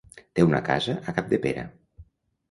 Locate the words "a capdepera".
1.11-1.65